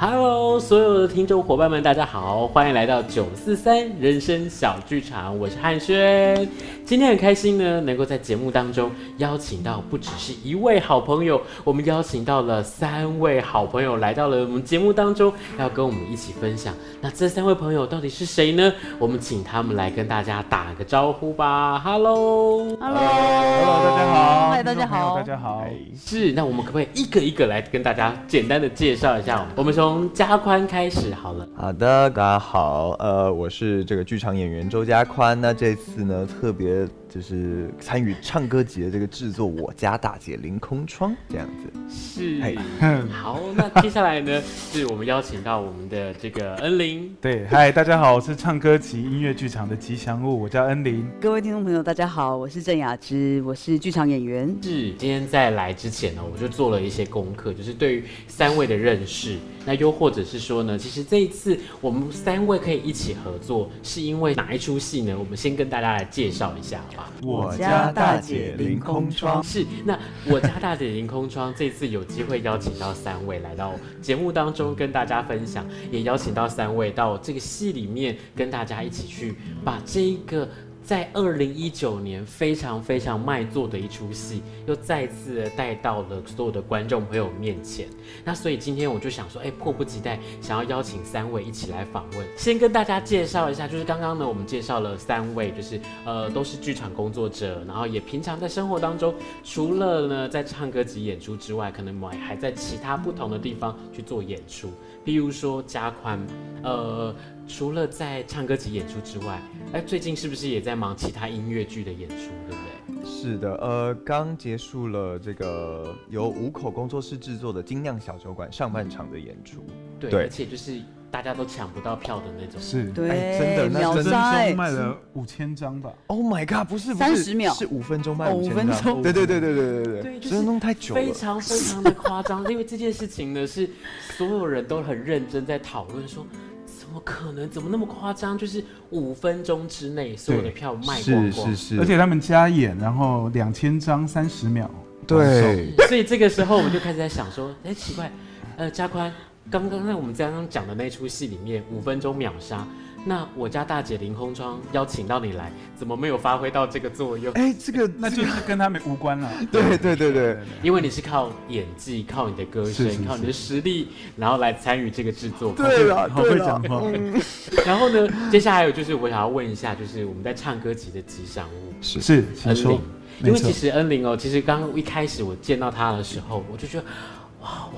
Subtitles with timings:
[0.00, 6.48] Hello，所有的听众伙伴们，大家好，欢迎来到九四三人生小剧场，我是汉轩。
[6.84, 16.72] 今天很开心呢，能够在节目当中邀请到不只是一位好朋友，我们邀请到了三位好朋友来到了我们节目当中，要跟我们一起分享。
[17.00, 18.72] 那这三位朋友到底是谁呢？
[19.00, 21.80] 我们请他们来跟大家打个招呼吧。
[21.80, 25.64] Hello，Hello，Hello，大家好，嗨，大家好，大家好。
[25.96, 29.44] 是，那我们可不可以一个一个来跟大家简单的介绍一下？
[29.56, 31.48] 我们从从加宽开始好了。
[31.56, 35.40] 好的，大家好，呃，我是这个剧场演员周家宽。
[35.40, 41.72] 那这次呢，特别就是参与唱歌集的这个制作，我家大姐凌空窗这样子。
[41.88, 42.58] 是，
[43.10, 47.16] 好，那接下来呢，是我们邀请到我们的这个恩玲。
[47.20, 51.08] 对，嗨，大家好，我是唱歌集音乐剧场的吉祥物，我叫恩玲。
[51.20, 54.46] 各位听众朋友，大家好，我是郑雅芝，我是剧场演员。
[54.62, 59.38] 是，今天在来之前呢，我就做了一些功课，就是对于三位的认识。
[59.64, 65.14] 那又或者是说呢，其实这一次我们三位可以一起合作，是因为哪一出戏呢？
[65.18, 67.10] 我们先跟大家来介绍一下，好吧？
[67.22, 69.42] 我家大姐凌空窗。
[69.42, 80.48] 是，那我家大姐凌空窗这次有机会邀请到三位来到节目当中跟大家分享，也邀请到三位到这个戏里面跟大家一起去把这一个。
[80.88, 87.86] 在二零一九年非常非常卖座的一出戏，又再次带到了所有的观众朋友面前。
[88.24, 92.26] 那所以今天我就想说，哎，迫不及待想要邀请三位一起来访问。
[92.38, 99.14] 先跟大家介绍一下，就是刚刚呢，我们介绍了三位，就是呃都是剧场工作者，然后也平常在生活当中，
[99.44, 104.70] 除了呢在唱歌及演出之外，可能我还在其他不同的地方去做演出。
[105.04, 106.20] 比如说加宽，
[106.62, 107.14] 呃，
[107.46, 109.40] 除了在唱歌及演出之外，
[109.72, 113.10] 哎，最近是不是也在忙其他音乐剧的演出，对不对？
[113.10, 119.64] 是的，呃，刚结束了这个由五口工作室制作的精酿小酒馆上半场的演出，
[119.98, 120.80] 对，对，而且就是。
[121.10, 122.84] 大家都抢不到票的那种，是。
[122.90, 132.44] 对，欸、真的，那真的卖了五千张吧？Oh my god，不是，三十秒，是五分钟卖五千张，对对对对对对对，真的弄太久了，非常非常的夸张。
[132.50, 133.68] 因为这件事情呢，是
[134.16, 136.26] 所有人都很认真在讨论，说
[136.66, 138.36] 怎么可能，怎么那么夸张？
[138.36, 144.70] 就是五分钟之内所有的票卖光光，是是是，而且他们加演，然后两千张三十秒，
[145.06, 148.12] 对，所以这个时候我们就开始在想说，哎，奇怪，
[148.58, 149.10] 呃，加宽。
[149.50, 152.66] 刚刚在我们刚刚讲的那出戏里面，五分钟秒杀。
[153.04, 157.32] 那我家大姐凌空窗邀请到你来，怎么没有发挥到这个作用？
[157.34, 159.30] 哎，这个 那就是跟他们无关了。
[159.50, 165.54] 对对对对，因为你是靠演技、靠你的歌声、靠你的实力，然后来参与这个制作。
[165.54, 166.82] 对了，好会讲话。
[166.84, 167.14] 嗯、
[167.64, 172.80] 然后呢，接下来有就是我想要问一下，就是我们在唱歌集的吉祥物是是恩玲，
[173.22, 176.84] 因为其实恩玲哦，其实刚刚一开始我见到她的时候，我就觉得。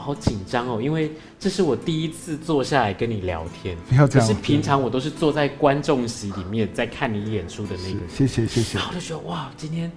[0.00, 3.76] 好紧张哦，因为这是我第一次坐下来跟你聊天。
[3.88, 4.26] 不要这样。
[4.26, 8.00] 可是平常我都是坐在观众席里面在看你演出的那个。
[8.08, 8.78] 谢谢谢谢。
[8.78, 9.90] 然后我就觉得哇，今天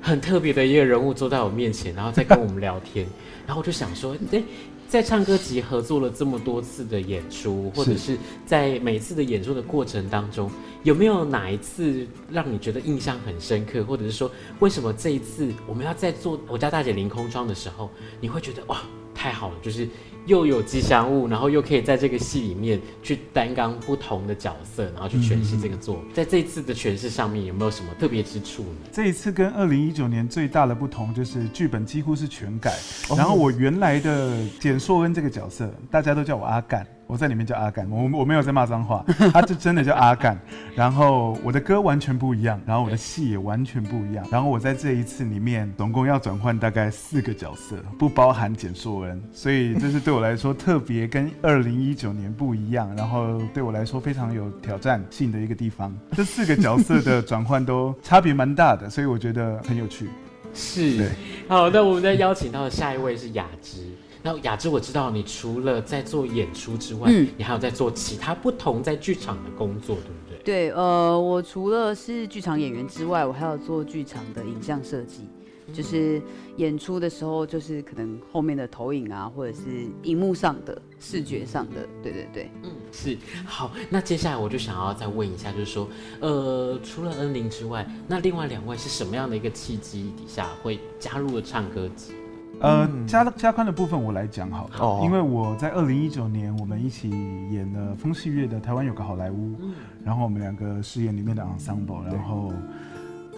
[0.00, 3.06] 很特别的一个人物坐在我面前，然后在跟我们聊天。
[3.46, 4.42] 然后我就想说，哎，
[4.88, 10.48] 在唱歌集合作了这么多次的演出，或者是在每次的演出的过程当中，
[10.84, 14.30] 有没有哪一次让你觉得印象很深刻，或者是说
[14.60, 18.80] 为什么这一次我们要在做我家大姐凌空窗的时候，你会觉得哇？
[19.14, 19.88] 太好了，就是
[20.26, 26.04] 又有吉祥物，然后又可以在这个戏里面去担纲不同的角色，然后去诠释这个作品。
[26.08, 28.88] 嗯、在这一次的诠释上面，有没有什么特别之处呢？
[28.92, 32.72] 这一次跟二零一九年最大的不同就是剧本几乎是全改，
[33.16, 36.86] 然后我原来的简硕恩这个角色，大家都叫我阿干。
[37.12, 40.40] 我在里面叫阿干，我我没有在骂脏话， 他就真的叫阿干。
[40.74, 44.26] 然后我的歌完全不一样，然后我的戏也完全不一样。
[44.30, 55.94] 然后我在这一次里面总共要转换大概四个角色，不包含简硕文，所以这是对我来说特别跟 二零一九年不一样，然后对我来说非常有挑战性的一个地方。
[56.12, 60.08] 这四个角色的转换都差别蛮大的，所以我觉得很有趣。
[60.54, 61.10] 是，对
[61.46, 63.82] 好，那我们再邀请到的下一位是雅芝。
[64.22, 70.38] 那雅芝，我知道你除了在做演出之外，嗯，你还有在做其他不同在剧场的工作，对不对？
[70.44, 75.22] 对，呃，我除了是剧场演员之外，我还要做剧场的影像设计，
[75.66, 76.22] 嗯、就是
[76.56, 83.18] 演出的时候，就是可能后面的投影啊，或者是荧幕上的视觉上的，对对对，嗯，是。
[83.44, 85.88] 好，那接下来我就想要再问一下，就是说，
[86.20, 92.12] 呃，除了恩玲之外，那另外两位是什么样的一个契机底下会加入了唱歌集？
[92.62, 97.10] 呃，加加宽的部分我来讲好了，哦、因为我在二零一九年我们一起
[97.50, 99.74] 演了风细月的《台湾有个好莱坞》，嗯、
[100.04, 102.52] 然后我们两个饰演里面的 ensemble，然后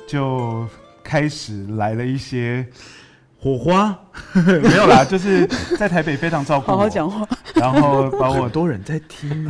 [0.07, 0.67] 就
[1.03, 2.67] 开始来了一些
[3.41, 3.99] 火花，
[4.63, 5.47] 没有啦，就是
[5.79, 9.49] 在台北非常照顾我，好好讲话，然后把我很多人在听，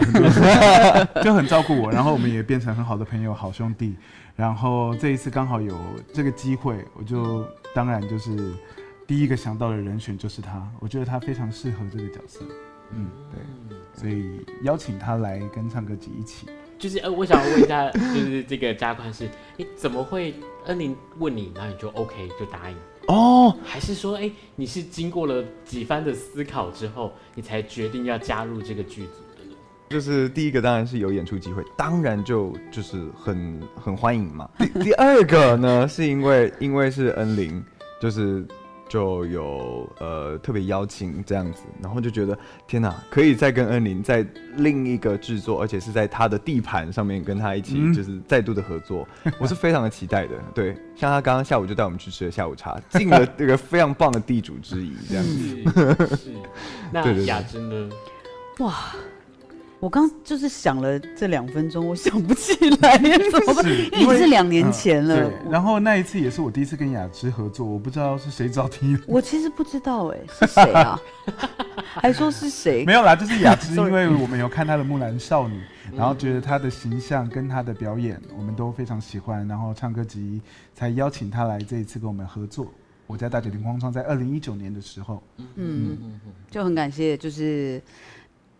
[1.24, 3.96] 就很照顾我，然后我们也变成很好的朋友、好兄弟。
[4.36, 5.76] 然后这一次刚好有
[6.12, 8.52] 这个机会，我就当然就是
[9.06, 12.40] 第一个想到的人选就是他，我觉得他非常适合这个角色。
[12.90, 16.46] 嗯，对，所以邀请他来跟唱歌集一起。
[16.78, 20.34] 就是呃，我想要问一下，就是这个加宽是，你怎么会
[20.66, 22.76] 恩玲问你，然后你就 OK 就答应？
[23.08, 29.56] 哦，还是说，哎，你是经过了几番的思考之后，你才决定要加入这个剧组的呢？
[29.90, 34.48] 就是第一个当然是有演出机会，当然就就是很很欢迎嘛。
[34.58, 37.62] 第第二个呢，是因为因为是恩玲，
[38.00, 38.46] 就是。
[38.94, 42.38] 就有呃特别邀请这样子，然后就觉得
[42.68, 44.24] 天哪，可以再跟恩宁在
[44.54, 50.36] 另一个制作，而且是在他的地盘上面跟他一起就是再度的合作，嗯、 我是非常的期待的。
[50.54, 56.08] 对，像他刚刚下午就带我们去吃了下午茶，进了这个非常棒的地主之谊这样子。
[56.10, 56.30] 是，是
[56.92, 57.90] 那 雅芝呢？
[58.60, 58.94] 哇。
[59.80, 63.66] 我刚就是想了这两分钟，我想不起来怎么办？
[64.00, 65.28] 因为是两年前了。
[65.28, 68.78] 对，然后那一次也是我第一次跟雅芝合作，我不知道是谁找的。
[69.06, 70.98] 我其实不知道哎，是谁啊？
[71.76, 72.82] 还说是谁？
[72.86, 75.58] 没有啦，就是雅芝， 因为我们有看她的《木兰少女》，
[75.94, 80.40] 然后觉得她的形象跟她的表演我们都非常喜欢，然后唱歌集
[80.74, 82.72] 才邀请她来这一次跟我们合作。
[83.06, 86.20] 我家大姐林空窗在二零一九年的时候，嗯嗯嗯，
[86.50, 87.82] 就很感谢，就是。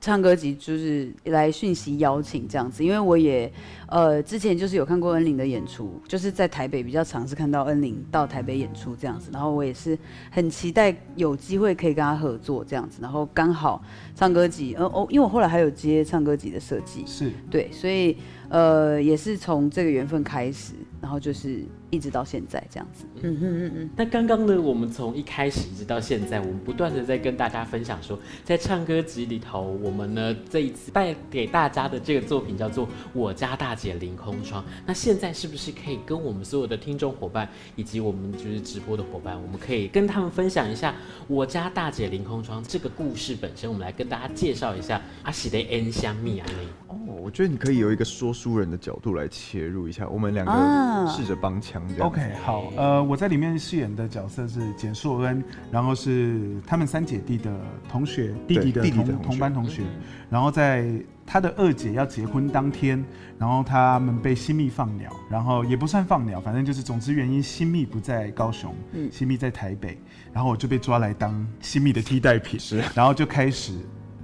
[0.04, 3.50] 唱歌集就是来讯息邀请这样子，因为我也
[3.86, 9.98] 呃之前就是有看过恩玲的演出，就是在台北比较常是看到恩玲到台北演出这样子，然后我也是
[10.30, 13.82] 很期待有机会可以跟他合作这样子，然后刚好
[14.14, 18.14] 唱歌集，呃哦，因为我后来还有接唱歌集的设计，是对，所以
[18.50, 21.64] 呃也是从这个缘分开始，然后就是。
[21.94, 23.90] 一直到现在这样子，嗯嗯嗯嗯。
[23.96, 34.60] 那刚刚呢，我们从一开始一直到现在，我们不断的在跟大家分享说，在唱歌集里头，我们呢这一次带给大家的这个作品叫做《我家大姐凌空窗》。
[34.84, 40.90] 那现在是不是可以跟我们所有的听众伙伴，以及我们就是直播的伙伴，我们可以跟他们分享一下
[41.28, 43.70] 《我家大姐凌空窗》这个故事本身？
[43.70, 46.46] 我们来跟大家介绍一下阿喜的 N 香蜜啊。
[46.88, 51.82] 哦，我觉得你可以有一个说书人的角度来切入一下，我们两个试着帮腔。
[52.00, 57.50] OK，好，呃，我在里面饰演的角色是简硕恩，然后是他们三姐弟的
[57.88, 60.88] 同学，弟弟的同弟弟的同，同班同学，嗯、然后在
[61.26, 63.02] 他的二姐要结婚当天，
[63.38, 69.98] 然后他们被新密放鸟，然后也不算放鸟，反正就是总之原因，新密不在高雄，嗯，新密在台北，
[70.32, 73.78] 然后我就被抓来当新密的替代品，是，然后就开始，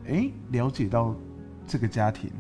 [0.08, 1.14] 哎，了解到
[1.66, 2.31] 这个家庭，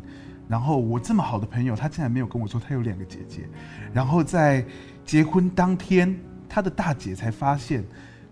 [0.50, 3.48] 然后我这么好的朋友，他竟然没有跟我说他有两个姐姐，
[3.94, 4.62] 然后在。
[5.02, 6.14] 结婚当天，
[6.48, 7.82] 他的大姐才发现，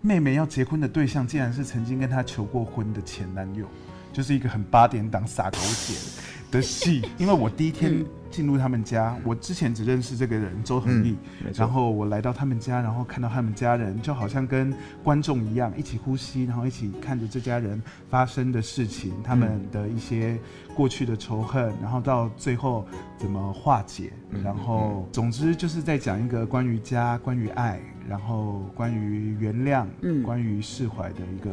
[0.00, 3.67] 妹妹要结婚的对象竟然是曾经跟他求过婚的前男友，
[4.12, 6.23] 就是一个很八点档撒狗血
[6.53, 7.03] 的戏。
[7.17, 11.17] 因为我第一天进入他们家，我之前只认识这个人周恒毅，
[11.53, 14.73] 然后我来到他们家，然后看到他们家人，就好像跟
[15.03, 20.38] 观众一样，一起呼吸，然后一起看着这家人发生的事情，他们的一些。
[20.79, 22.87] 过去的仇恨，然后到最后
[23.17, 24.13] 怎么化解，
[24.45, 31.51] 然后总之就是在讲一个关于家、关于爱，然后关于原谅、嗯，关于释怀的一个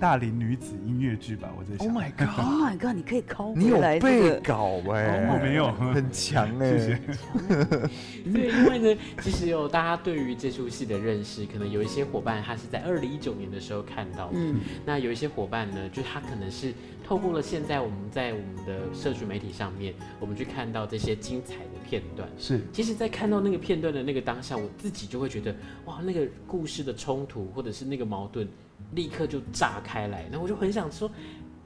[0.00, 1.48] 大龄女子音乐剧吧。
[1.56, 7.00] 我在想，Oh my God，Oh my God，你可以抠你有背稿哎、欸，我没有， 很强哎、欸，
[8.34, 16.74] 对，因为呢，其实有大家对于这出戏的认识，可能有一些伙伴他是在二零一九年的时候看到的，嗯，那有一些伙伴呢，就他可能是。
[17.08, 22.28] 透过了现在我们在我们的社群媒体上面，我们去看到这些精彩的片段。
[22.36, 28.46] 是，其实，在看到那个片段的那个当下，我自己就会觉得，哇，那个故事的冲突或者是那个矛盾，
[28.92, 30.28] 立刻就炸开来。
[30.30, 31.10] 那我就很想说。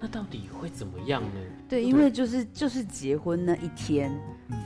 [0.04, 1.40] 那到底会怎么样呢？
[1.68, 4.12] 对，因为就是就是结婚那一天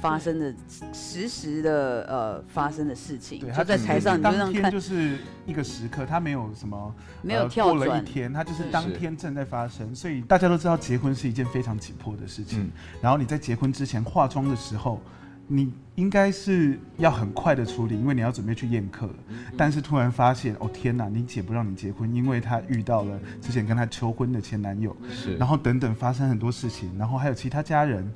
[0.00, 0.54] 发生的
[0.92, 12.62] 实时的呃发生的事情，对，他在台上，你就让看就是一个时刻，他没有什么没有跳转，过了一天，他就是当天正在发生，所以大家都知道结婚是一件非常紧迫的事情。
[12.62, 15.00] 嗯，然后你在结婚之前化妆的时候。
[15.48, 19.08] 你应该是要很快的处理，因为你要准备去宴客。
[19.56, 24.96] 但是突然发现，哦天哪，你姐不让你结婚，因为她遇到了之前跟她求婚的前男友。
[25.08, 25.36] 是。
[25.36, 28.12] 然后等等发生很多事情，然后还有其他家人，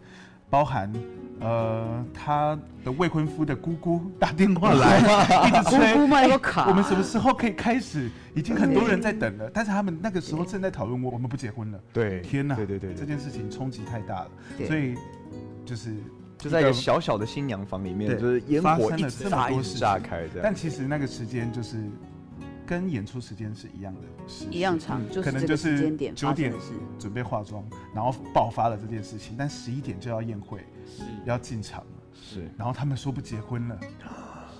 [0.50, 0.92] 包含
[1.40, 4.99] 呃她的未婚夫的姑姑打电话来，
[5.49, 5.94] 一直催。
[5.94, 6.68] 姑姑卖个卡。
[6.68, 8.11] 我们什么时候可以开始？
[8.35, 11.80] 已经很多人在等了，但是他们那个时候正在讨论我，我们不结婚了。
[11.92, 12.20] 对。
[12.20, 12.54] 天哪。
[12.54, 12.94] 对对对。
[12.94, 14.30] 这件事情冲击太大了，
[14.66, 14.94] 所以
[15.64, 15.94] 就是。
[16.38, 21.76] 就在一个小小的新娘房里面，就是烟火一直炸一直炸开，但其实那个时间就是
[22.70, 26.54] 跟演出时间是一样的时，一样长，可能就就是九点
[27.00, 32.48] 准备化妆，然后爆发了这件事情，但十一点就要宴会，是要进场了，是。
[32.56, 33.80] 然后他们说不结婚了，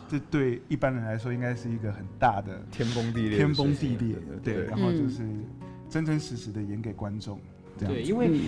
[0.09, 5.25] 这对一般人来说应该是一个很大的天崩地裂天，崩地裂，对，然后就是
[5.88, 7.38] 真真实实的演给观众，
[7.79, 8.40] 这样对，因为嗯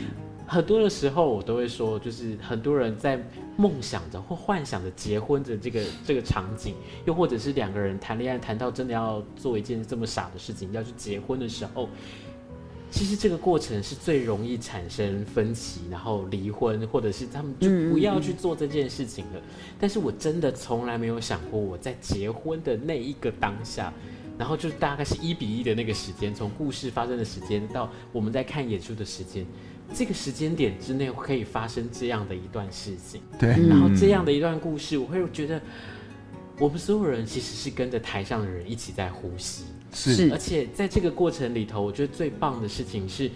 [0.47, 3.19] 很多的时候我都会说，就是很多人在
[3.57, 6.75] 梦想着或幻想着结婚的这个这个场景，
[7.07, 11.89] 又或者是两个人谈恋爱谈到真的要做一件这么傻的事情，要去结婚的时候，
[12.91, 19.41] 其实这个过程是最容易产生分歧，然后离婚，或者是他们就不要去做这件事情了。
[19.81, 23.93] 但是我真的从来没有想过，我在结婚的那一个当下。
[24.39, 29.47] 然后就大概是一比一的那个时间，从故事发生的时间到我们在看演出的时间，
[29.95, 35.61] 这个时间点之内可以发生这样的一段事情，对，然后这样的一段故事，我会觉得
[36.59, 40.15] 我们所有人其实是跟着台上的人一起在呼吸，是。
[40.15, 43.31] 是而且在这个过程里头，我觉得最棒的事情是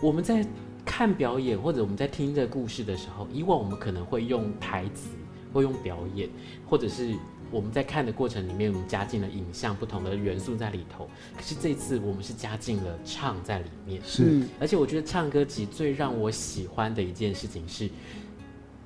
[0.00, 0.44] 我们在
[0.84, 5.10] 看表演或者我们在听这个故事的时候，以往我们可能会用台词，
[5.52, 6.28] 会用表演，
[6.66, 7.14] 或者是。
[7.50, 11.10] 我们在看的过程里面，我们加进了影像不同的元素在里头。
[11.36, 17.90] 可是这次我们是加进了唱在里面，是嗯而且我觉得唱歌集最让我喜欢的一件事情是，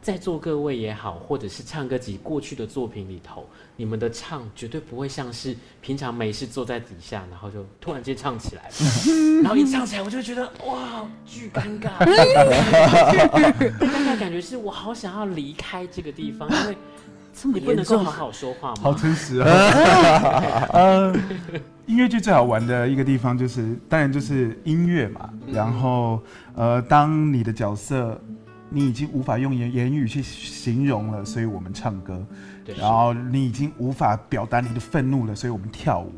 [0.01, 8.71] 在座各位也好，或者是唱歌集过去的作品里头，你们的唱绝对不会像是平常没事坐在底下，然后就突然间唱起来，
[9.43, 11.99] 然后一唱起来我就觉得哇，巨尴尬，
[13.79, 16.77] 尴尬感觉是我好想要离开这个地方，因为。
[17.35, 18.77] 这么你不能严重够好好说话吗？
[18.81, 19.49] 好诚实啊！
[20.73, 21.13] 呃，
[21.87, 25.29] 音乐剧最好玩的一个地方就是，当然就是音乐嘛。
[25.49, 26.23] 然后，
[26.55, 28.21] 呃，当你的角色
[28.71, 32.25] 你已经无法用言言语去形容了，所以我们唱歌。
[32.65, 36.13] 对，然后你已经无法表达你的愤怒了，所以我们跳舞。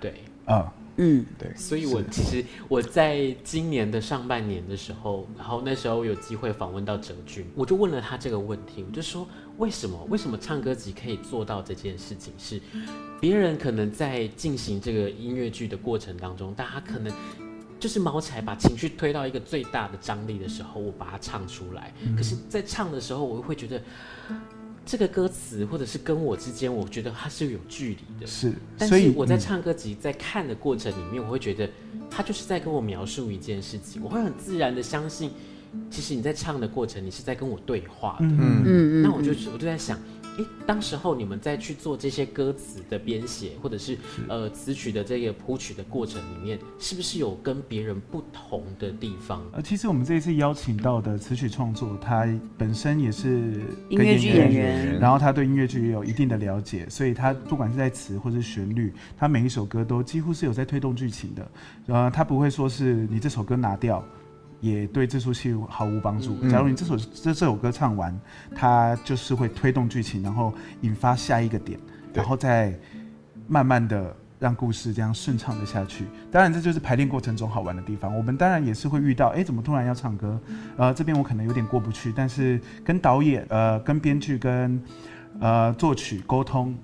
[0.00, 0.14] 对。
[0.46, 9.28] 啊、嗯，对，所以我其实我在今年的上半年的时候，然后那时候有机会访问到哲君，我就问了他这个问题，我就说
[9.60, 12.32] 为什么为什么唱歌集可以做到这件事情？
[12.38, 12.60] 是
[13.20, 17.12] 别人可能在进行这个音乐剧的过程当中，大家可能
[17.78, 21.92] 就是毛起来把情绪推到一个最大的张力的时候，我把它唱出来。
[22.16, 23.80] 可是，在唱的时候，我又会觉得。
[24.86, 28.26] 这个歌词，或者是跟我之间，我觉得它是有距离的。
[28.26, 31.68] 是，但是我在唱歌集在看的过程里面，我会觉得
[32.10, 35.30] 他就是在跟我描述一件事情，我会很自然的相信，
[35.90, 38.26] 其实你在唱的过程，你是在跟我对话的。
[38.26, 39.96] 嗯嗯嗯，那我就我就在想，
[40.38, 43.96] 诶，当时候你们在去做这些歌词的编写，或者是
[44.28, 49.42] 呃词曲的这个谱曲的过程里面，是不是有跟别人不同的地方？
[49.52, 53.28] 呃，其实我们这一次邀请到的词曲创作，他本身也是
[53.88, 61.50] 音乐剧演员，然后他对音乐剧也有一定的了解，所以他不管是在词或是旋律，他每一首歌都几乎是有在推动剧情的。
[61.86, 64.04] 呃，他不会说是你这首歌拿掉，
[64.60, 66.36] 也对这出戏毫无帮助。
[66.48, 68.18] 假如你这首这这首歌唱完，
[68.54, 70.52] 它就是会推动剧情，然后
[70.82, 71.78] 引发下一个点，
[72.14, 72.72] 然后再
[73.48, 74.16] 慢慢的。
[74.40, 78.16] 让故事这样顺畅的下去，当然这就是排练过程中好玩的地方。
[78.16, 80.40] 我们当然也是会遇到，哎，怎么突然要唱歌？
[80.78, 84.82] 呃，这边我可能有点过不去，但是跟导演、呃，跟编剧、跟
[85.40, 86.74] 呃作曲沟通，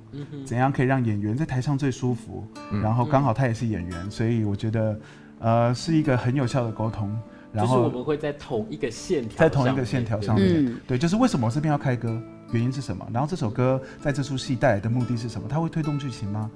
[0.44, 2.46] 怎样可以让演员在台上最舒服？
[2.82, 5.00] 然后刚好他也是演员，所以我觉得，
[5.38, 7.18] 呃，是一个很有效的沟通。
[7.52, 12.20] 然后就是我们会在同一个线条，在同一个线条上面，嗯、对，就是为什么我这边要开歌，
[12.52, 13.06] 原因是什么？
[13.12, 15.48] 然后这首歌在这出戏带来的目的是什么？
[15.48, 16.50] 它会推动剧情吗？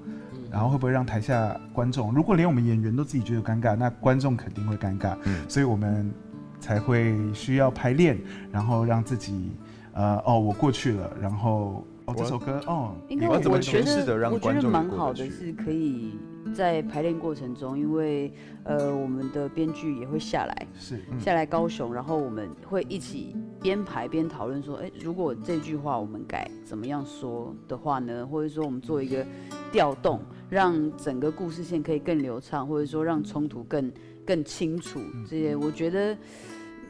[0.50, 5.16] 然后会不会让台下观众，如果连我们演员都自己觉得尴尬，那观众肯定会尴尬。
[5.22, 6.12] 嗯，所以我们
[6.58, 8.18] 才会需要排练，
[8.50, 9.52] 然后让自己，
[9.92, 13.44] 呃，哦，我过去了，然后哦，这首歌哦，应该我觉
[13.80, 16.18] 得我觉得蛮好的，是可以
[16.54, 18.32] 在排练过程中，因为
[18.64, 28.26] 呃，我们的编剧也会下来，是、嗯、下来高雄，然后我们会一起边排边讨论说，哎，如果这句话我们改怎么样说的话呢？
[28.26, 29.26] 或者说我们做一个
[29.72, 30.20] 调动。
[30.50, 33.88] 让整个故事线可以更流畅，或者说让冲突更
[34.26, 36.18] 更清楚，这些我觉得，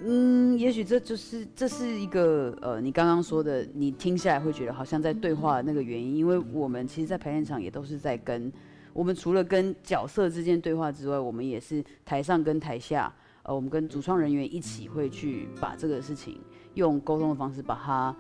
[0.03, 8.51] 嗯，也许这就是这是一个呃，你刚刚说的，你听下来会觉得好像在对话的那个原因，因为我们其实，在排练场也都是在跟
[8.93, 16.41] 我们除了跟角色之间对话之外，我们也是台上跟台下，呃，我们跟主创人员一起会去把这个事情
[16.75, 18.17] 用沟通的方式把它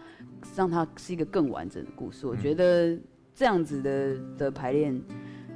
[0.56, 2.98] 让它是一个更完整的故事，我觉得。
[3.32, 5.00] 这样子的的排练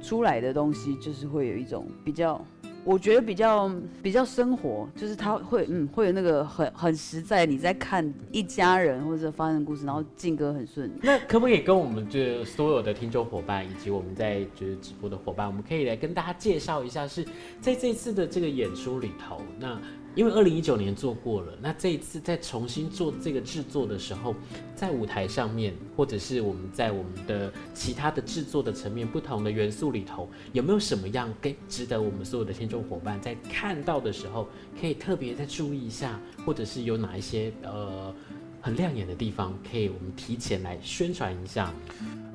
[0.01, 2.43] 出来的东西，就是会有一种比较
[2.85, 3.69] 我觉得比较
[4.03, 10.89] 比较生活，就是他会嗯会有那个很很实在，你在看一家人或者发生的故事，然后进歌很顺。
[11.01, 17.25] 那可不可以跟我们这所有的听众伙伴以及我们在就是直播的伙伴，我们可以来跟大家介绍一下，是
[17.59, 19.77] 在这次的这个演出里头，那。
[20.15, 24.33] 因为二零一九年做过了，那这一次再重新做这个制作的时候，
[24.73, 34.47] 在舞台上面，或者是我们在我们的其他的制作的层面，不同的元素里头，有没有什么样跟值得我们所有的听众伙伴在看到的时候，
[34.79, 38.15] 可以特别再注意一下，或者是有哪一些呃
[38.61, 41.73] 很亮眼的地方，可以我们提前来宣传一下？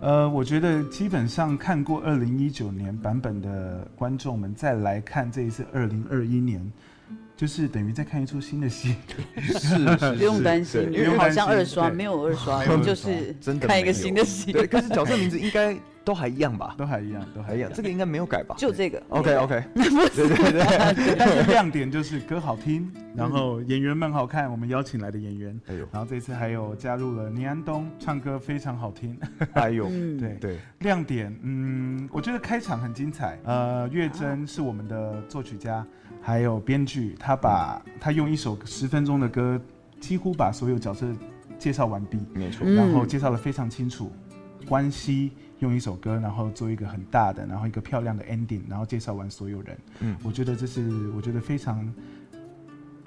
[0.03, 6.71] 呃，我觉得基本上看过二零一九年版本的观众们再来看这一次二零二一年。
[7.41, 8.95] 就是等于在看一出新的戏，
[9.39, 14.53] 是，是，不用担心，因为好像二刷没有二刷，就是真的看一个新的戏。
[14.53, 16.75] 对，可是角色名字应该都还一样吧？
[16.77, 17.71] 都还一样，都还一样。
[17.75, 18.55] 这个应该没有改吧？
[18.59, 19.03] 就这个。
[19.09, 19.65] OK OK。
[19.75, 21.17] 对对对。
[21.19, 29.19] 但是亮点就是歌好听，然后演员们好看，我们邀请来的演员，哎呦，然后这次还有加入了倪安东，唱歌非常好听，
[29.55, 29.85] 哎呦，
[30.19, 30.59] 对对。
[30.81, 33.39] 亮点，嗯，我觉得开场很精彩。
[33.45, 35.87] 呃，月珍是我们的作曲家。
[36.23, 39.59] 还有编剧，他把他用一首十分钟的歌，
[40.01, 41.07] 几乎把所有角色
[41.59, 44.13] 介绍完毕，没错，然后介绍的非常清楚，
[44.71, 51.93] 关系用一首歌，然后做一个很大的，然后一个漂亮的 ending，然后介绍完所有人，嗯，我觉得这是我觉得非常。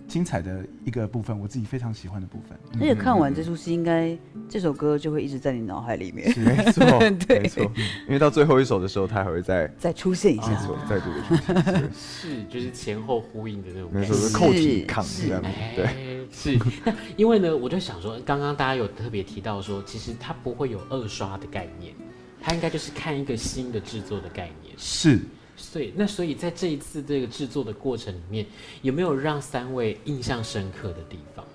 [0.05, 2.59] 精彩的一个部分，我自己非常喜欢的部分。
[2.73, 4.15] 而且看完这出戏，应该
[4.49, 6.27] 这首歌就会一直在你脑海里面。
[6.37, 6.85] 没错，
[7.25, 7.63] 对，没错。
[8.05, 10.51] 因为到最后一首的时候，它还会再再出现一下，
[10.89, 11.89] 再度的出现。
[11.93, 13.89] 是，就是前后呼应的那种。
[13.93, 15.41] 没错，是扣题抗这样。
[15.73, 16.59] 对，是。
[16.83, 21.93] 那 因为呢，我就想说，刚刚大家有特别提到说，其实它不会有二刷的概念，
[22.41, 24.75] 它应该就是看一个新的制作的概念。
[24.77, 25.19] 是。
[25.55, 28.45] 所以，那所以在这一次这个制作的过程里面，
[28.81, 31.45] 有没有让三位印象深刻的地方，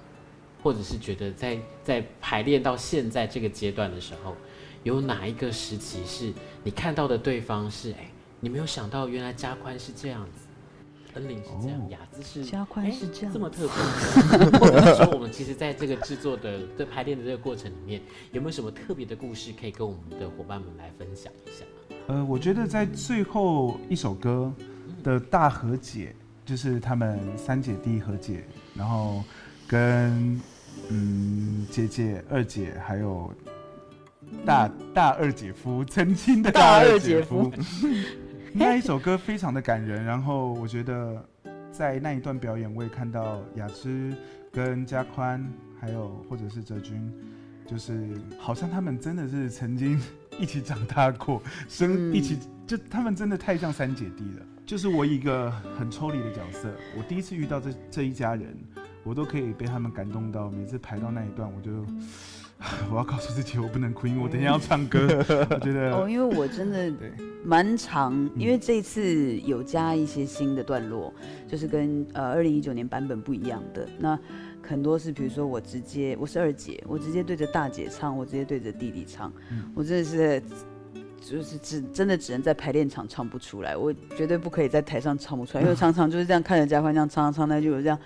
[0.63, 4.37] 或者是觉得在在排练到现在这个阶段的时候，
[4.85, 6.33] 有哪一个时期是
[6.63, 8.09] 你看到的对方是哎，
[8.39, 10.47] 你没有想到原来加宽是这样子，
[11.23, 13.33] 是这样，雅姿是加宽是这样。
[13.33, 18.01] 这么特别， 或者是说我们其实在这个制作的在排练的这个过程里面，
[18.33, 21.65] 有没有什么特别的故事可以跟我们的伙伴们来分享一下？
[22.07, 24.53] 呃，我觉得在最后一首歌
[25.03, 26.15] 的大和解，
[26.45, 29.23] 就是他们三姐弟和解，然后
[29.67, 30.41] 跟
[30.89, 33.31] 嗯姐姐、二姐还有
[34.47, 37.53] 大大二姐夫曾经的大二姐夫，
[38.55, 40.05] 那一首歌非常的感人。
[40.05, 41.25] 然后我觉得
[41.71, 44.15] 在那一段表演，我也看到雅芝
[44.53, 45.47] 跟家宽，
[45.81, 47.13] 还有或者是哲君，
[47.67, 48.09] 就是
[48.39, 50.01] 好像他们真的是曾经。
[50.41, 54.47] 一起长大过，生一起，就他们真的太像三姐弟了。
[54.65, 58.57] 就是我一个很抽离的角色，我第一次遇到这这一家人，
[59.03, 60.49] 我都可以被他们感动到。
[60.49, 61.85] 每次排到那一段，我就
[62.91, 65.07] 我要告诉自己，我不能哭，因为我等一下要唱歌。
[65.51, 66.93] 我觉得哦，因为我真的
[67.45, 71.13] 蛮长，因为这一次有加一些新的段落，
[71.47, 74.19] 就是跟呃二零一九年版本不一样的那。
[74.61, 80.43] 很多是，比如说我直接我是二姐，我直接对着大姐唱，我直接对着弟弟唱，嗯、我真的是
[81.19, 87.99] 就是只真的只能在排练场唱不出来，我绝对不可以在台上唱不出来，因为常常就是这样看着嘉宽这样唱唱，那就有这样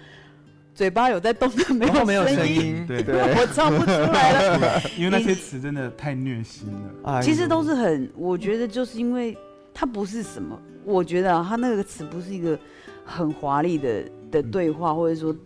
[0.75, 6.69] 嘴巴有在动的，没有没有声音，对 对， 我唱不出来了， 因为那些词真的太虐心
[7.05, 7.23] 了。
[7.23, 9.37] 其实都是很，我觉得就是因为
[9.75, 12.59] 它不是什么，我觉得啊，它那个词不是一个
[13.05, 14.05] 很华丽的。
[14.33, 15.37] 的对话，或者说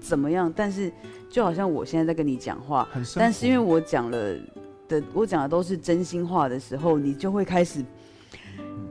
[0.00, 0.88] 怎么样，但是
[1.28, 4.36] 就好像我现在在跟你讲话，但是因为我讲了
[4.86, 7.84] 的，我讲的都是真心话的时候，你就会开始，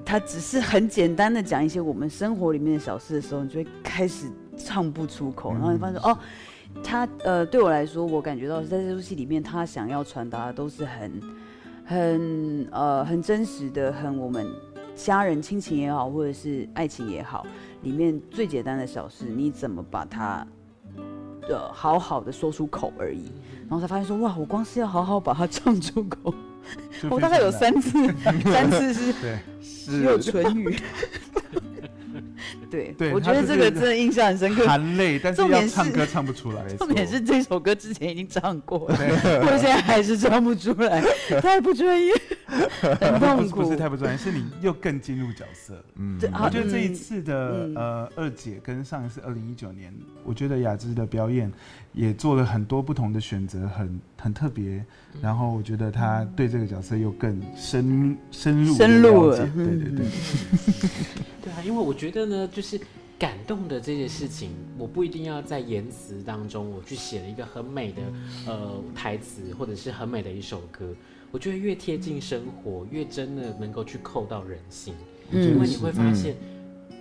[0.03, 4.25] 他只是很简单的讲一些我们生活里面的小事的时候，你就会开始
[4.57, 6.17] 唱不出口，然后你发现哦，
[6.83, 11.21] 他呃对我来说，我感觉到在这出戏里面，他想要传达的都是很
[11.85, 14.47] 很呃很真实的，很我们
[14.95, 17.45] 家人亲情也好，或者是爱情也好。
[17.83, 20.47] 里面最简单的小事，你怎么把它，
[21.47, 23.31] 呃，好好的说出口而已，
[23.69, 26.33] 然后才发现说，哇，我光是要好好把它唱出口，
[27.11, 27.91] 我大概有三次，
[28.45, 30.75] 三次是， 对，只有唇语。
[32.75, 34.67] 对，对我觉得这个真的印象很深刻。
[34.67, 36.67] 含泪，但是要唱歌唱不出来。
[36.75, 38.97] 重点是这首歌之前已经唱过了，
[39.45, 41.01] 我现在还是唱不出来，
[41.41, 42.11] 太不专业，
[42.99, 43.61] 很痛苦。
[43.61, 45.81] 不是太不专业，是你又更进入角色。
[45.95, 51.51] 嗯，我觉得这一次的呃二姐跟上一次二零一九年，我觉得雅芝的表演
[51.95, 54.83] 也做了很多不同的选择，很很特别。
[55.21, 59.37] 然后我觉得他对这个角色又更深深入深入了。
[59.55, 60.05] 对对对。
[61.41, 62.79] 对啊，因为我觉得呢，就是
[63.17, 68.01] 感动的这件事情，我不一定要在言辞当中我去写了一个很美的
[68.45, 70.93] 呃台词，或者是很美的一首歌。
[71.31, 74.93] 我觉得越贴近生活，越真的能够去扣到人心，
[75.31, 76.35] 嗯、因为你会发现，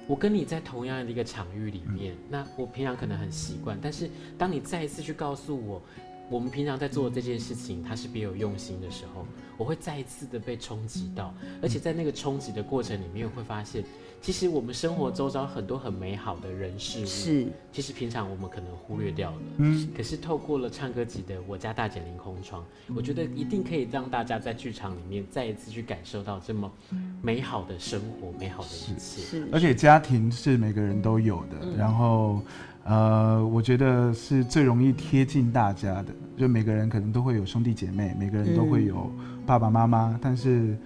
[0.07, 5.83] 我跟你在同样的一个场域里面，嗯、那我平常可能很习惯，但是当你再一次去告诉我，
[6.31, 13.85] 我们平常在做的这件事情，它是别有用心的时候，我会再一次的被冲击到，而且在那个冲击的过程里面，会发现。
[14.25, 19.37] 其实我们生活周遭很多很美好的人事物，是其实平常我们可能忽略掉了。
[19.59, 22.63] 嗯，可是透过了唱歌集的《我家大姐凌空窗》，
[22.97, 26.73] 我觉得一定可以让大家在剧场里面再一次去感受到这么
[27.21, 29.21] 美好的生活、美好的一切。
[29.21, 32.41] 是，而且家庭是每个人都有的，嗯、然后
[32.85, 36.07] 呃，我觉得是最容易贴近大家的。
[36.39, 39.13] 就每个人可能都会有兄弟姐妹，每个人都会有
[39.45, 40.79] 爸爸妈妈，嗯、但是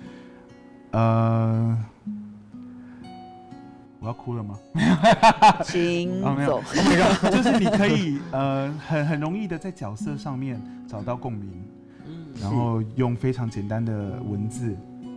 [0.91, 1.79] 呃。
[4.01, 4.57] 我要哭了吗？
[5.65, 6.29] 请走。
[6.37, 11.51] 没有，就是你可以呃很很容易的在角色上面找到共鸣，
[12.07, 14.73] 嗯，然后用非常简单的文字，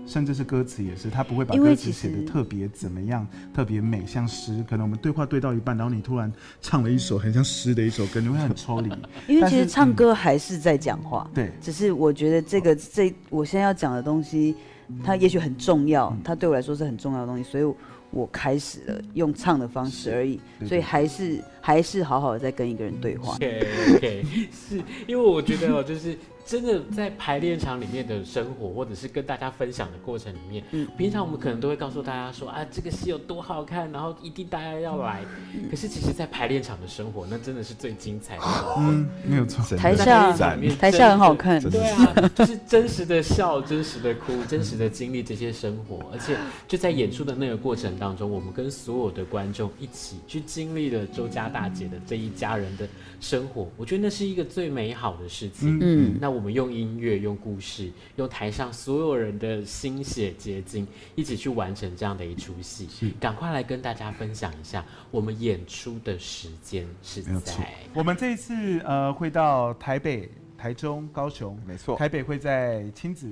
[0.08, 4.66] 甚至是歌词也是，他不会把歌词写的特别怎么样，特别美，像诗。
[4.68, 8.90] 可能我们对话对到一半，然后你突然唱了一首很像诗的一首歌，你会很抽离。
[9.28, 14.56] 因为其实唱歌还是在讲话，对、嗯，只是我觉得这个这我现在要讲的东西，
[15.04, 17.74] 它也许很重要，它对我来说是很重要的东西，所以。
[18.12, 23.34] 我开始了用唱的方式而已，所以还是还是好好的在跟一个人对话。
[23.36, 26.18] OK OK， 是因为我觉得哦，就是。
[26.46, 35.22] 真的在排练场里面的生活，或者是跟大家分享的过程里面，嗯，平常我们可能都会告诉大家说啊，这个戏有多好看，然后一定大家要来。
[35.70, 38.44] 可是其实，在排练场的生活，那真的是最精彩的。
[38.78, 39.62] 嗯，没有错。
[39.78, 40.32] 台下
[40.80, 46.36] 台下很好看，对啊，就是真实的笑，真实的哭，真实的经历这些生活，而且
[46.68, 52.88] 就在演出的那个过程当中，我们跟所有的观众一起去经历了周家大姐的这一家人的
[53.20, 55.78] 生活，我觉得那是一个最美好的事情。
[55.80, 56.42] 嗯，那我。
[56.42, 63.14] 我们用音乐、用故事、用台上所有人的心血结晶，一起去完成这样的一出戏。
[63.20, 67.54] 赶快来跟大家分享一下我们演出的时间是在。
[67.94, 71.96] 我们这一次呃会到台北、台中、高雄，没错。
[71.96, 73.30] 台北会在亲子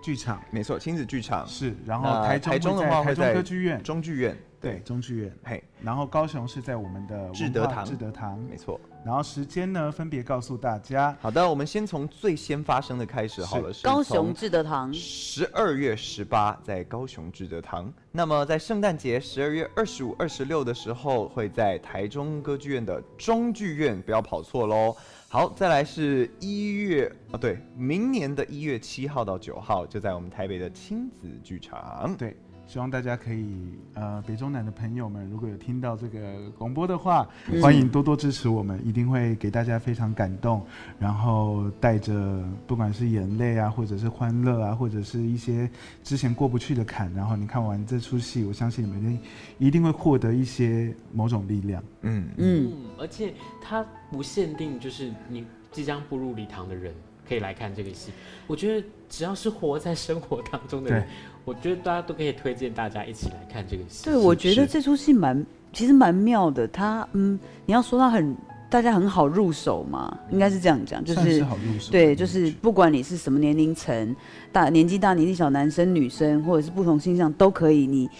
[0.00, 1.74] 剧场，没错，亲子剧场是。
[1.84, 4.38] 然后台中台中的话会在歌剧院、中剧院。
[4.60, 8.80] 对，中剧院，嘿，然后高雄是在我们的志德堂，志德堂，没错。
[9.04, 11.16] 然后时间呢，分别告诉大家。
[11.20, 17.92] 好的，我们先从最先发生的开始好了，是高雄志德堂，十二月十八在高雄志德堂。
[18.10, 24.96] 那么在圣诞节十二月二十五、二十六的时候，会在台中歌剧院的中剧院，不要跑错喽。
[25.28, 32.36] 好，再来是一月哦，对，明年的一月七号到九号，就在我们台北的亲子剧场，对。
[32.66, 33.46] 希望大家可以，
[33.94, 40.66] 呃，北中南的朋友们，如果有听到这个广播的话，嗯、欢迎多多支持我们，一定会给大家非常感动，
[40.98, 45.70] 然后带着不管是眼泪啊，或者是欢乐啊，或者是一些
[46.02, 49.18] 之前过不去的坎，然后你看完这出戏，我相信你们
[49.58, 51.82] 一定会获得一些某种力量。
[52.02, 56.92] 嗯嗯，而且它不限定，就是你即将步入礼堂的人
[57.28, 58.10] 可以来看这个戏，
[58.48, 61.06] 我觉得只要是活在生活当中的人。
[61.46, 64.04] 我觉得大家都可以推荐大家一起来看这个戏。
[64.04, 66.66] 对，我觉得这出戏蛮，其实蛮妙的。
[66.66, 68.36] 它，嗯，你要说它很，
[68.68, 71.92] 大家很好入手嘛，应该是这样讲，就是，好入手。
[71.92, 74.16] 对，就是不管你是什么年龄层，
[74.50, 77.86] 大年纪大年纪小，男生女生，或者是不同性向都可以。
[77.86, 78.10] 你，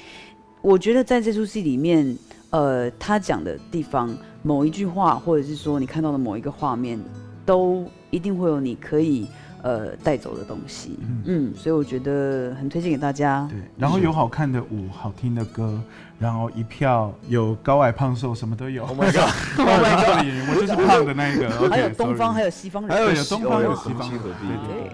[0.63, 2.17] 我觉得在这出戏里面，
[2.51, 6.97] 呃，他讲的地方某一句话，或者是说你看到的某一个画面，
[7.45, 9.27] 都一定会有你可以。
[9.67, 13.49] 呃，带走的东西，嗯，嗯，所以我觉得很推荐给大家。
[13.51, 15.77] 对，然后有好看的舞，好听的歌，
[16.21, 18.85] 然后一票有高矮胖瘦，什么都有。
[18.87, 20.25] Oh my god！Oh my god！
[20.49, 21.51] 我就是胖的那一个。
[21.69, 22.97] 还有东方，还有西方人。
[22.97, 24.09] 还有有东方，有西方。
[24.09, 24.19] 对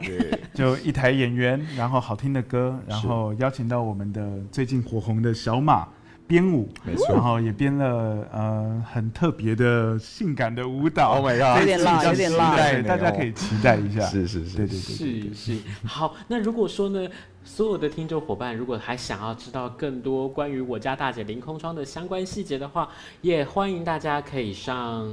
[0.00, 0.40] 对对。
[0.54, 5.86] 就一台演员，然后好听的歌，然后邀请到我们的最近火红的小马。
[6.32, 14.00] 编舞，没错，然后也编了呃很特别的性感的舞蹈，Oh my God，有点辣，有点辣，对大家可以期待一下。
[14.06, 15.58] 是是是，对对对，是是。
[15.84, 17.06] 好，那如果说呢，
[17.44, 22.88] 所有的听众伙伴如果还想要知道更多关于我家大姐凌空窗的相关细节的话，
[23.20, 25.06] 也欢迎大家可以上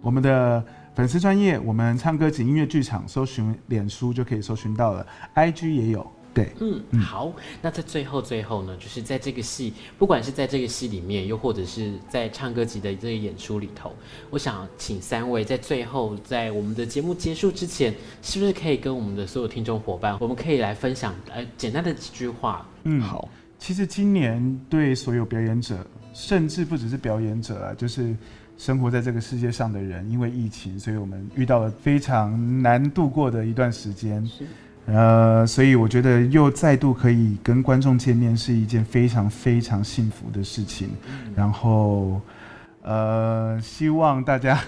[0.00, 0.64] 我们的
[0.94, 6.08] 粉丝专业，我们唱歌及音乐剧场，搜寻脸书就可以搜寻到了，IG 也有。
[6.32, 13.92] 对，嗯，好，那在最后最后呢，就是在这个戏，不管是在这个戏里面，又或者是在唱歌集的这个演出里头，
[14.30, 22.66] 我想请三位在最后，在我们的节目结束之前，是不是可以跟我们的所有听众伙伴，我们可以来分享，呃，简单的几句话。
[22.84, 25.86] 嗯，好，其实今年对所有表演者。
[26.12, 28.16] 甚至不只是表演者啊，就是
[28.58, 34.26] 生活在这个世界上的人，因为疫情，所以我们遇到了非常难度过的一段时间。
[34.26, 34.44] 是，
[34.92, 40.90] 呃，所以我觉得又再度可以跟观众见面，是一件非常非常幸福的事情。
[41.08, 42.20] 嗯、然后，
[42.82, 44.58] 呃，希望大家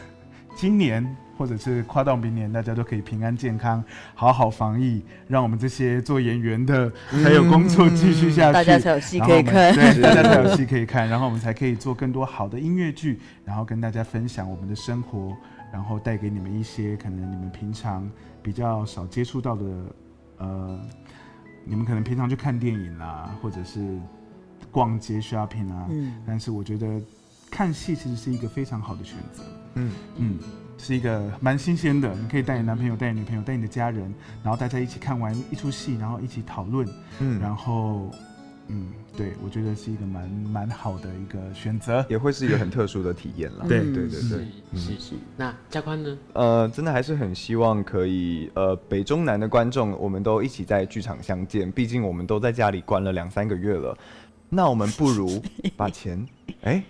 [0.57, 1.17] 今年。
[1.35, 3.83] 或者是跨到明年，大家都可以平安健康，
[4.15, 6.93] 好好防疫，让我们这些做演员的
[7.25, 15.35] 还有工作继续下去，大家才有戏可以看，对，大家才有戏可以看，然后 我们才可以做更多好的音乐剧，然后跟大家分享我们的生活，
[15.73, 18.09] 然后带给你们一些可能你们平常
[18.41, 19.65] 比较少接触到的，
[20.43, 20.81] 呃，
[21.65, 23.99] 你们可能平常去看电影啊，或者是
[24.71, 27.01] 逛街 shopping 啊，嗯，但是我觉得
[27.51, 29.43] 看戏其实是一个非常好的选择，
[29.75, 29.93] 嗯。
[30.17, 30.39] 嗯。
[30.79, 36.89] 是一个蛮新鲜的，你可以带你男朋友、带你女朋友、带你的家人，然后大家一起看完一出戏，然后一起讨论，
[37.21, 38.11] 嗯，然后，
[38.69, 43.67] 嗯，对，我觉得是一个蛮蛮好的一个选择，也会是一个很特殊的体验了。
[43.69, 45.15] 对对对对，是是。
[45.37, 46.19] 那加宽呢？
[46.33, 51.71] 呃，真的还是很希望可以，呃，北中南的观众，我们都一起在剧场相见。
[51.71, 53.97] 毕竟我们都在家里关了两三个月了，
[54.49, 55.43] 那我们不如
[55.77, 56.27] 把钱，
[56.63, 56.83] 哎。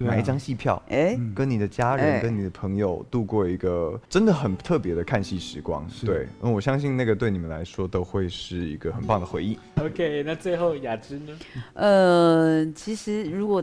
[0.00, 5.86] 买一张戏票，哎，跟你的家人、跟你的朋友度过一个真的很特别的看戏时光。
[6.04, 9.58] 对，嗯，我相信那个对你们来说都会是一个很棒的回忆。
[9.76, 11.38] OK，那最后雅芝呢？
[11.74, 13.62] 呃，其实如果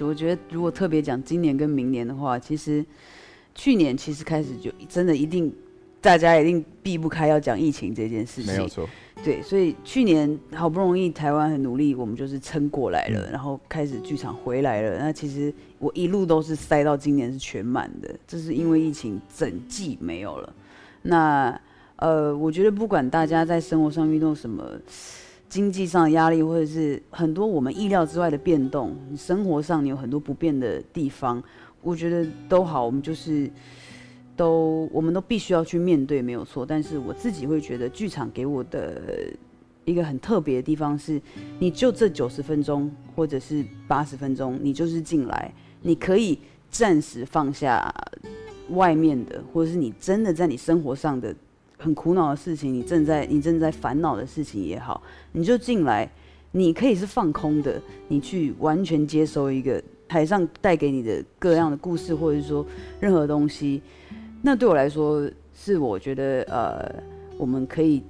[0.00, 2.84] 我觉得如果特别讲今年跟明年的话，其实
[3.54, 5.54] 去年其实开始就真的一定
[6.00, 8.88] 大家一定避不开要讲疫情这件事情，没有错。
[9.24, 14.98] 对，所以去年好不容易台湾很努力，我们就是撑过来了，嗯、然后开始剧场回来了。
[14.98, 20.52] 那其实我一路都是塞到今年是全满的，这是因为疫情整季没有了。
[21.00, 21.58] 那
[21.96, 24.62] 呃，我觉得不管大家在生活上遇到什么
[25.48, 31.42] 经济上的压力，或者是很多我们意料之外的变动，你生活上你有很多不便的地方，
[31.80, 33.50] 我觉得都好，我们就是。
[34.36, 36.66] 都，我们都必须要去面对，没有错。
[36.66, 39.00] 但是我自己会觉得，剧场给我的
[39.84, 41.20] 一个很特别的地方是，
[41.58, 46.38] 你就这九十分钟，或者是八十分钟，你就是进来，你可以
[46.70, 47.94] 暂时放下
[48.70, 51.34] 外面的，或者是你真的在你生活上的
[51.78, 56.10] 很苦恼的事情，你正在你正在烦恼的事情也好，你就进来，
[56.52, 62.66] 你可以是放空的，你去完全接收一个台上带给你的各样的故事，或者是说
[62.98, 63.80] 任何东西。
[64.46, 67.02] 那对我来说，是我觉得呃，
[67.38, 68.02] 我们可以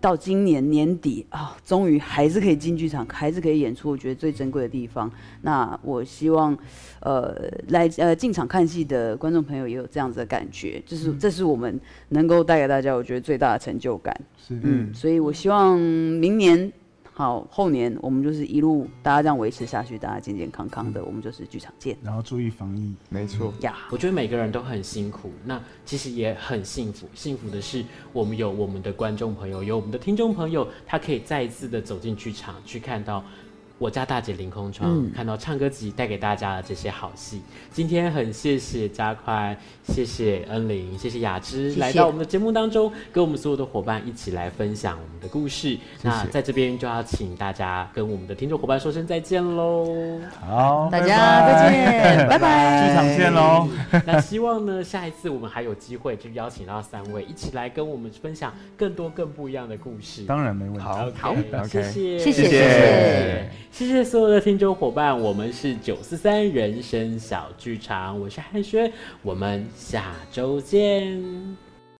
[0.00, 5.10] 到今年年底啊，终于还是可以进剧场，还是可以演出，我觉得最珍贵的地方。
[5.42, 6.56] 那我希望，
[7.00, 7.34] 呃，
[7.70, 14.16] 来呃进场看戏的观众朋友也有这样子的感觉，就是这是我们能够带给大家，我觉得最大的成就感。
[14.38, 16.72] 是，嗯，所以我希望明年。
[17.18, 21.98] 好，后年我们就是一路大家这样维持下去，大家健健康康的，我们就是剧场见。
[22.00, 23.76] 然后注意防疫，没错呀。
[23.90, 27.08] 我觉得每个人都很辛苦，那其实也很幸福。
[27.14, 33.24] 幸福的是，我们有我们的观众朋友，有我们的听众朋友，他可以再一次的走进剧场去看到。
[33.78, 37.40] 我家大姐凌空窗，嗯、看到唱歌集带给大家的这些好戏。
[37.72, 45.68] 今天很谢谢加宽，谢谢恩玲，谢谢雅芝来到我们的节目当中，跟我们所有的伙伴一起来分享我们的故事。
[45.68, 46.08] 谢谢。
[46.08, 50.20] 那在这边就要请大家跟我们的听众伙伴说声再见喽。
[50.40, 53.68] 好，大家再见， 拜拜，剧场见喽。
[54.04, 60.24] 那希望呢，下一次我们还有机会就邀请到三位一起来跟我们分享更多更不一样的故事。
[60.24, 60.80] 当然没问题。
[60.80, 61.34] 好，好，
[61.68, 63.50] 谢谢，谢谢，谢谢。
[63.70, 71.67] 谢谢所有的听众伙伴，我们是九四三人生小剧场，我是汉轩，我们下周见。